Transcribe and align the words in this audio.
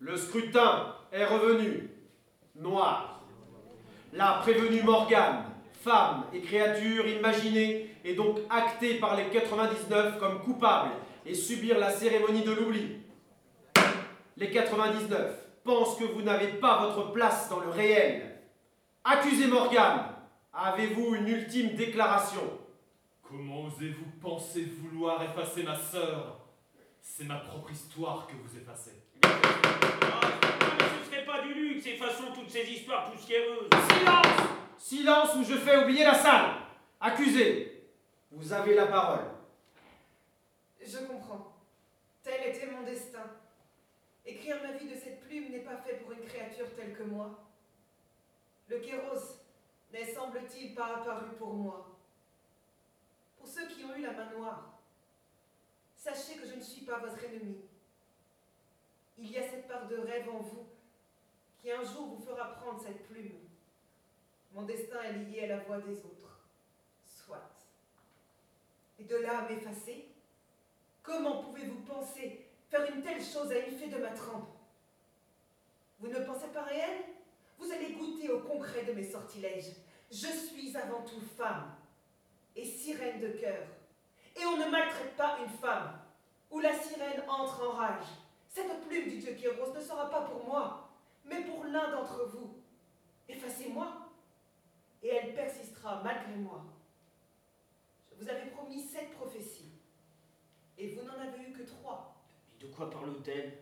Le 0.00 0.16
scrutin 0.16 0.94
est 1.10 1.24
revenu. 1.24 1.90
Noir. 2.54 3.24
La 4.12 4.34
prévenue 4.34 4.82
Morgane, 4.82 5.44
femme 5.72 6.24
et 6.32 6.40
créature 6.40 7.06
imaginée, 7.08 7.90
est 8.04 8.14
donc 8.14 8.38
actée 8.48 9.00
par 9.00 9.16
les 9.16 9.28
99 9.28 10.18
comme 10.18 10.40
coupable 10.42 10.92
et 11.26 11.34
subir 11.34 11.78
la 11.78 11.90
cérémonie 11.90 12.44
de 12.44 12.52
l'oubli. 12.52 12.98
Les 14.36 14.50
99 14.50 15.34
pensent 15.64 15.96
que 15.96 16.04
vous 16.04 16.22
n'avez 16.22 16.52
pas 16.54 16.86
votre 16.86 17.12
place 17.12 17.48
dans 17.48 17.60
le 17.60 17.70
réel. 17.70 18.38
Accusé 19.02 19.48
Morgane, 19.48 20.14
avez-vous 20.52 21.16
une 21.16 21.28
ultime 21.28 21.74
déclaration? 21.74 22.42
Comment 23.22 23.64
osez-vous 23.64 24.20
penser 24.20 24.64
vouloir 24.80 25.22
effacer 25.24 25.64
ma 25.64 25.76
sœur? 25.76 26.38
C'est 27.00 27.24
ma 27.24 27.36
propre 27.36 27.72
histoire 27.72 28.28
que 28.28 28.34
vous 28.34 28.56
effacez. 28.56 29.07
Ce 31.00 31.10
serait 31.10 31.24
pas 31.24 31.40
du 31.42 31.54
luxe, 31.54 31.86
effaçons 31.86 32.32
toutes 32.34 32.50
ces 32.50 32.64
histoires 32.64 33.10
poussiéreuses. 33.10 33.68
Silence 33.90 34.26
Silence 34.78 35.34
ou 35.36 35.44
je 35.44 35.54
fais 35.54 35.76
oublier 35.76 36.04
la 36.04 36.14
salle 36.14 36.54
Accusé, 37.00 37.84
vous 38.30 38.52
avez 38.52 38.74
la 38.74 38.86
parole. 38.86 39.24
Je 40.84 40.98
comprends. 40.98 41.54
Tel 42.22 42.48
était 42.48 42.66
mon 42.66 42.82
destin. 42.82 43.24
Écrire 44.26 44.56
ma 44.62 44.72
vie 44.72 44.88
de 44.88 44.94
cette 44.94 45.20
plume 45.20 45.50
n'est 45.50 45.60
pas 45.60 45.76
fait 45.76 45.94
pour 45.96 46.12
une 46.12 46.24
créature 46.24 46.66
telle 46.74 46.92
que 46.92 47.04
moi. 47.04 47.38
Le 48.68 48.78
Kéros 48.80 49.40
n'est, 49.92 50.12
semble-t-il, 50.12 50.74
pas 50.74 50.96
apparu 50.96 51.36
pour 51.38 51.54
moi. 51.54 51.98
Pour 53.38 53.46
ceux 53.46 53.66
qui 53.68 53.84
ont 53.84 53.94
eu 53.96 54.02
la 54.02 54.12
main 54.12 54.30
noire, 54.36 54.80
sachez 55.96 56.36
que 56.36 56.46
je 56.46 56.56
ne 56.56 56.60
suis 56.60 56.84
pas 56.84 56.98
votre 56.98 57.22
ennemi. 57.24 57.56
Il 59.18 59.30
y 59.30 59.38
a 59.38 59.42
cette 59.42 59.66
part 59.66 59.88
de 59.88 59.96
rêve 59.96 60.28
en 60.28 60.38
vous 60.38 60.66
qui 61.60 61.72
un 61.72 61.82
jour 61.82 62.06
vous 62.06 62.24
fera 62.24 62.54
prendre 62.54 62.80
cette 62.80 63.06
plume. 63.08 63.38
Mon 64.52 64.62
destin 64.62 65.02
est 65.02 65.12
lié 65.12 65.44
à 65.44 65.46
la 65.48 65.58
voix 65.58 65.78
des 65.78 65.98
autres. 65.98 66.40
Soit. 67.04 67.50
Et 68.98 69.04
de 69.04 69.16
là 69.16 69.40
à 69.40 69.48
m'effacer 69.48 70.06
Comment 71.02 71.42
pouvez-vous 71.42 71.80
penser 71.80 72.46
faire 72.70 72.94
une 72.94 73.02
telle 73.02 73.22
chose 73.22 73.50
à 73.50 73.58
une 73.58 73.76
fée 73.76 73.88
de 73.88 73.98
ma 73.98 74.10
trempe? 74.10 74.50
Vous 76.00 76.08
ne 76.08 76.20
pensez 76.20 76.48
pas 76.48 76.62
réel? 76.62 77.02
Vous 77.58 77.72
allez 77.72 77.94
goûter 77.94 78.30
au 78.30 78.40
concret 78.40 78.84
de 78.84 78.92
mes 78.92 79.10
sortilèges. 79.10 79.72
Je 80.10 80.28
suis 80.28 80.76
avant 80.76 81.02
tout 81.02 81.20
femme 81.36 81.74
et 82.54 82.64
sirène 82.64 83.20
de 83.20 83.30
cœur. 83.30 83.66
Et 84.36 84.44
on 84.44 84.56
ne 84.58 84.70
maltraite 84.70 85.16
pas 85.16 85.38
une 85.42 85.50
femme 85.58 85.98
où 86.50 86.60
la 86.60 86.78
sirène 86.78 87.24
entre 87.28 87.68
en 87.68 87.72
rage. 87.72 88.06
Cette 88.48 88.86
plume 88.88 89.08
du 89.08 89.18
dieu 89.18 89.34
Kéros 89.34 89.72
ne 89.74 89.80
sera 89.80 90.10
pas 90.10 90.22
pour 90.22 90.44
moi, 90.44 90.88
mais 91.24 91.44
pour 91.44 91.64
l'un 91.64 91.90
d'entre 91.90 92.26
vous. 92.26 92.56
Effacez-moi, 93.28 94.10
et 95.02 95.08
elle 95.08 95.34
persistera 95.34 96.02
malgré 96.02 96.34
moi. 96.36 96.64
Je 98.10 98.24
vous 98.24 98.28
avais 98.28 98.50
promis 98.50 98.80
sept 98.80 99.12
prophéties, 99.12 99.72
et 100.78 100.94
vous 100.94 101.02
n'en 101.02 101.20
avez 101.20 101.42
eu 101.42 101.52
que 101.52 101.62
trois. 101.62 102.16
De 102.60 102.66
quoi 102.68 102.90
parle-t-elle? 102.90 103.58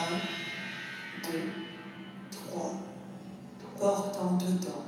Un, 0.00 1.30
deux, 1.30 1.52
trois, 2.32 2.72
portant 3.78 4.38
dedans, 4.38 4.84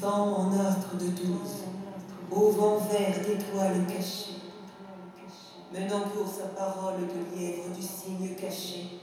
tant 0.00 0.36
en 0.38 0.52
offre 0.52 0.96
de 0.96 1.06
douze, 1.10 1.62
au 2.30 2.50
vent 2.50 2.78
vert 2.78 3.20
d'étoiles 3.20 3.86
cachées, 3.86 4.40
menant 5.72 6.08
pour 6.08 6.26
sa 6.26 6.48
parole 6.48 7.02
de 7.02 7.38
lièvre 7.38 7.70
du 7.72 7.82
signe 7.82 8.34
caché, 8.34 9.00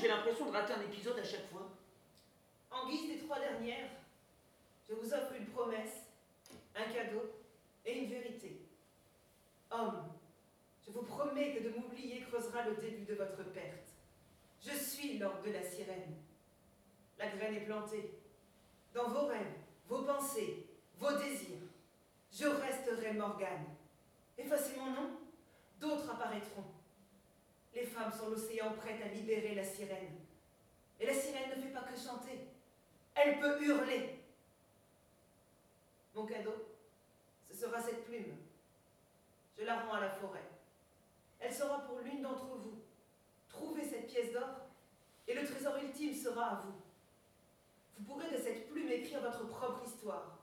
j'ai 0.00 0.08
l'impression 0.08 0.46
de 0.46 0.52
rater 0.52 0.74
un 0.74 0.82
épisode 0.82 1.18
à 1.18 1.24
chaque 1.24 1.48
fois 1.50 1.68
En 2.70 2.88
guise 2.88 3.08
des 3.08 3.18
trois 3.18 3.40
dernières, 3.40 3.90
je 4.88 4.94
vous 4.94 5.12
offre 5.12 5.32
une 5.38 5.46
promesse, 5.46 6.04
un 6.74 6.92
cadeau 6.92 7.32
et 7.84 7.98
une 7.98 8.10
vérité. 8.10 8.60
Homme, 9.70 10.04
je 10.86 10.92
vous 10.92 11.02
promets 11.02 11.54
que 11.54 11.64
de 11.64 11.70
m'oublier 11.70 12.22
creusera 12.22 12.64
le 12.64 12.76
début 12.76 13.04
de 13.04 13.14
votre 13.14 13.42
perte. 13.52 13.88
Je 14.64 14.72
suis 14.72 15.18
l'ordre 15.18 15.42
de 15.42 15.50
la 15.50 15.62
sirène. 15.62 16.16
La 17.18 17.28
graine 17.28 17.54
est 17.54 17.66
plantée. 17.66 18.10
Dans 18.94 19.08
vos 19.08 19.26
rêves, 19.26 19.58
vos 19.88 20.02
pensées, 20.02 20.66
vos 20.98 21.12
désirs, 21.18 21.58
je 22.32 22.46
resterai 22.46 23.12
Morgane. 23.12 23.66
Effacez 24.36 24.76
mon 24.76 24.90
nom, 24.90 25.10
d'autres 25.80 26.10
apparaîtront. 26.10 26.64
Sont 28.16 28.30
l'océan 28.30 28.72
prêtes 28.72 29.02
à 29.02 29.08
libérer 29.08 29.54
la 29.54 29.64
sirène. 29.64 30.18
Et 30.98 31.06
la 31.06 31.12
sirène 31.12 31.50
ne 31.50 31.60
fait 31.60 31.72
pas 31.72 31.82
que 31.82 31.96
chanter. 31.96 32.48
Elle 33.14 33.38
peut 33.38 33.62
hurler. 33.62 34.24
Mon 36.14 36.24
cadeau, 36.24 36.54
ce 37.50 37.56
sera 37.56 37.80
cette 37.82 38.04
plume. 38.04 38.36
Je 39.58 39.64
la 39.64 39.80
rends 39.80 39.94
à 39.94 40.00
la 40.00 40.10
forêt. 40.10 40.48
Elle 41.40 41.52
sera 41.52 41.80
pour 41.86 41.98
l'une 42.00 42.22
d'entre 42.22 42.46
vous. 42.46 42.80
Trouvez 43.48 43.84
cette 43.84 44.06
pièce 44.06 44.32
d'or 44.32 44.48
et 45.26 45.34
le 45.34 45.46
trésor 45.46 45.76
ultime 45.82 46.14
sera 46.14 46.44
à 46.46 46.62
vous. 46.62 46.74
Vous 47.98 48.04
pourrez 48.04 48.30
de 48.30 48.38
cette 48.40 48.70
plume 48.70 48.90
écrire 48.90 49.20
votre 49.20 49.46
propre 49.48 49.82
histoire. 49.84 50.38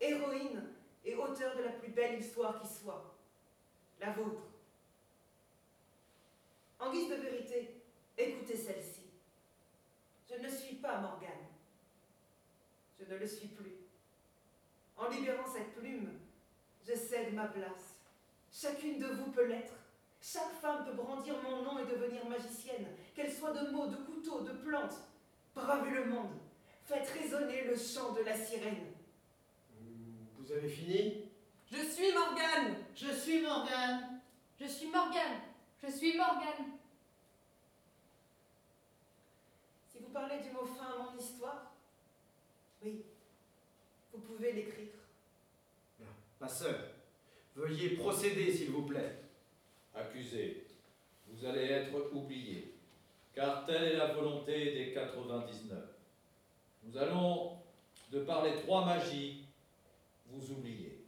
Héroïne 0.00 0.62
et 1.04 1.14
auteur 1.14 1.56
de 1.56 1.62
la 1.62 1.72
plus 1.72 1.90
belle 1.90 2.20
histoire 2.20 2.60
qui 2.60 2.68
soit. 2.68 3.16
La 3.98 4.12
vôtre. 4.12 4.42
En 6.78 6.92
guise 6.92 7.08
de 7.08 7.14
vérité, 7.14 7.82
écoutez 8.18 8.56
celle-ci. 8.56 9.02
Je 10.28 10.42
ne 10.42 10.48
suis 10.48 10.76
pas 10.76 11.00
Morgane. 11.00 11.30
Je 12.98 13.04
ne 13.04 13.18
le 13.18 13.26
suis 13.26 13.48
plus. 13.48 13.76
En 14.96 15.08
libérant 15.08 15.46
cette 15.46 15.74
plume, 15.74 16.10
je 16.86 16.94
cède 16.94 17.34
ma 17.34 17.46
place. 17.46 18.00
Chacune 18.52 18.98
de 18.98 19.06
vous 19.06 19.30
peut 19.30 19.46
l'être. 19.46 19.74
Chaque 20.20 20.54
femme 20.60 20.84
peut 20.84 20.94
brandir 20.94 21.34
mon 21.42 21.62
nom 21.62 21.78
et 21.78 21.86
devenir 21.86 22.26
magicienne, 22.26 22.86
qu'elle 23.14 23.32
soit 23.32 23.52
de 23.52 23.70
mots, 23.70 23.86
de 23.86 23.96
couteaux, 23.96 24.40
de 24.40 24.52
plantes. 24.52 24.96
Bravez 25.54 25.90
le 25.90 26.06
monde. 26.06 26.32
Faites 26.84 27.08
résonner 27.10 27.64
le 27.64 27.76
chant 27.76 28.12
de 28.12 28.22
la 28.22 28.36
sirène. 28.36 28.92
Vous 30.38 30.52
avez 30.52 30.68
fini? 30.68 31.30
Je 31.70 31.82
suis 31.82 32.12
Morgane 32.12 32.76
Je 32.94 33.10
suis 33.12 33.42
Morgane. 33.42 34.20
Je 34.60 34.66
suis 34.66 34.88
Morgane. 34.88 35.40
Je 35.86 35.92
suis 35.92 36.16
Morgane. 36.16 36.72
Si 39.88 39.98
vous 40.00 40.08
parlez 40.08 40.40
du 40.40 40.50
mot 40.50 40.66
fin 40.66 40.84
à 40.84 41.12
mon 41.12 41.16
histoire, 41.16 41.72
oui, 42.82 43.04
vous 44.12 44.18
pouvez 44.18 44.52
l'écrire. 44.52 44.88
Ma 46.40 46.48
sœur, 46.48 46.80
veuillez 47.54 47.90
procéder, 47.90 48.52
s'il 48.52 48.70
vous 48.70 48.82
plaît. 48.82 49.20
Accusé, 49.94 50.66
vous 51.28 51.46
allez 51.46 51.66
être 51.66 52.12
oublié, 52.12 52.74
car 53.32 53.64
telle 53.64 53.84
est 53.84 53.96
la 53.96 54.12
volonté 54.12 54.72
des 54.72 54.92
99. 54.92 55.78
Nous 56.82 56.98
allons, 56.98 57.58
de 58.10 58.20
par 58.24 58.44
les 58.44 58.56
trois 58.56 58.84
magies, 58.84 59.44
vous 60.26 60.50
oublier. 60.50 61.04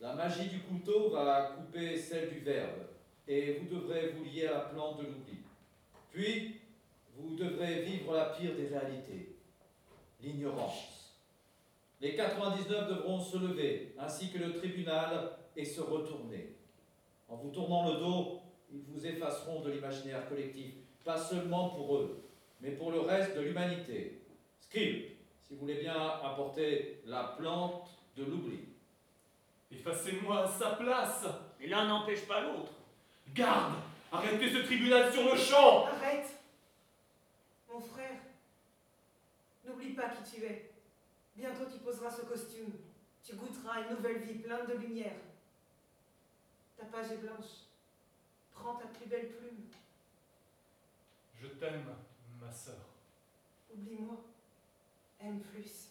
La 0.00 0.14
magie 0.14 0.48
du 0.48 0.60
couteau 0.62 1.10
va 1.10 1.54
couper 1.56 1.96
celle 1.96 2.30
du 2.30 2.40
verbe, 2.40 2.93
et 3.26 3.54
vous 3.54 3.74
devrez 3.74 4.08
vous 4.08 4.24
lier 4.24 4.46
à 4.46 4.52
la 4.52 4.60
plante 4.60 4.98
de 4.98 5.04
l'oubli. 5.04 5.38
Puis, 6.10 6.60
vous 7.16 7.36
devrez 7.36 7.82
vivre 7.82 8.14
la 8.14 8.26
pire 8.26 8.54
des 8.54 8.66
réalités, 8.66 9.36
l'ignorance. 10.20 11.14
Les 12.00 12.14
99 12.14 12.88
devront 12.88 13.20
se 13.20 13.38
lever, 13.38 13.94
ainsi 13.98 14.30
que 14.30 14.38
le 14.38 14.52
tribunal, 14.54 15.30
et 15.56 15.64
se 15.64 15.80
retourner. 15.80 16.56
En 17.28 17.36
vous 17.36 17.50
tournant 17.50 17.92
le 17.92 17.98
dos, 17.98 18.40
ils 18.72 18.82
vous 18.82 19.06
effaceront 19.06 19.60
de 19.60 19.70
l'imaginaire 19.70 20.28
collectif, 20.28 20.74
pas 21.04 21.16
seulement 21.16 21.70
pour 21.70 21.96
eux, 21.96 22.24
mais 22.60 22.72
pour 22.72 22.90
le 22.90 23.00
reste 23.00 23.36
de 23.36 23.40
l'humanité. 23.42 24.20
Scribe, 24.60 25.04
si 25.42 25.54
vous 25.54 25.60
voulez 25.60 25.80
bien 25.80 25.94
apporter 25.94 27.00
la 27.06 27.34
plante 27.38 27.90
de 28.16 28.24
l'oubli. 28.24 28.60
Effacez-moi 29.70 30.44
à 30.44 30.48
sa 30.48 30.70
place. 30.70 31.26
Et 31.60 31.66
l'un 31.66 31.86
n'empêche 31.86 32.26
pas 32.26 32.42
l'autre. 32.42 32.72
Garde 33.32 33.74
Arrêtez 34.12 34.52
ce 34.52 34.58
tribunal 34.58 35.12
sur 35.12 35.24
le 35.24 35.36
champ 35.36 35.86
Arrête 35.86 36.38
Mon 37.72 37.80
frère, 37.80 38.20
n'oublie 39.64 39.94
pas 39.94 40.08
qui 40.10 40.36
tu 40.36 40.44
es. 40.44 40.70
Bientôt 41.36 41.64
tu 41.70 41.78
poseras 41.78 42.10
ce 42.10 42.22
costume. 42.22 42.72
Tu 43.24 43.34
goûteras 43.34 43.82
une 43.82 43.96
nouvelle 43.96 44.18
vie 44.18 44.38
pleine 44.38 44.66
de 44.66 44.74
lumière. 44.74 45.16
Ta 46.76 46.84
page 46.84 47.10
est 47.12 47.16
blanche. 47.16 47.64
Prends 48.52 48.74
ta 48.74 48.86
plus 48.86 49.06
belle 49.06 49.28
plume. 49.28 49.66
Je 51.40 51.48
t'aime, 51.48 51.86
ma 52.40 52.52
sœur. 52.52 52.86
Oublie-moi. 53.72 54.16
Aime 55.20 55.40
plus. 55.40 55.88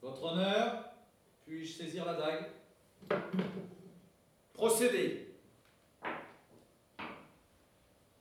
Votre 0.00 0.22
honneur, 0.22 0.84
puis-je 1.46 1.72
saisir 1.78 2.04
la 2.04 2.14
dague? 2.14 2.50
Procédez. 4.66 5.28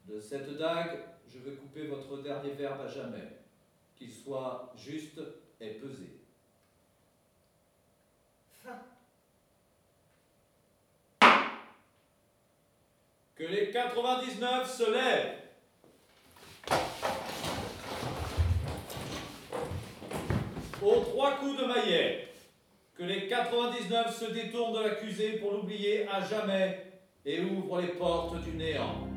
De 0.05 0.19
cette 0.19 0.57
dague, 0.57 0.99
je 1.25 1.39
veux 1.39 1.55
couper 1.55 1.87
votre 1.87 2.21
dernier 2.21 2.49
verbe 2.49 2.81
à 2.81 2.87
jamais, 2.89 3.39
qu'il 3.95 4.11
soit 4.11 4.73
juste 4.75 5.21
et 5.61 5.75
pesé. 5.75 6.09
Fin. 8.61 8.81
Que 13.35 13.43
les 13.45 13.71
99 13.71 14.69
se 14.69 14.91
lèvent. 14.91 15.39
Aux 20.81 20.99
trois 21.05 21.37
coups 21.37 21.57
de 21.57 21.65
maillet, 21.67 22.32
que 22.95 23.03
les 23.03 23.27
99 23.27 24.15
se 24.15 24.31
détournent 24.31 24.73
de 24.73 24.83
l'accusé 24.83 25.33
pour 25.33 25.51
l'oublier 25.51 26.07
à 26.07 26.21
jamais 26.21 26.85
et 27.25 27.41
ouvrent 27.41 27.81
les 27.81 27.87
portes 27.87 28.41
du 28.43 28.51
néant. 28.55 29.12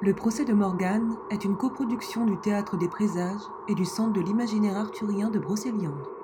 Le 0.00 0.14
procès 0.14 0.44
de 0.44 0.52
Morgane 0.52 1.16
est 1.28 1.44
une 1.44 1.56
coproduction 1.56 2.24
du 2.24 2.36
Théâtre 2.38 2.76
des 2.76 2.88
Présages 2.88 3.40
et 3.66 3.74
du 3.74 3.84
Centre 3.84 4.12
de 4.12 4.20
l'imaginaire 4.20 4.76
arthurien 4.76 5.28
de 5.28 5.40
Brocéliande. 5.40 6.17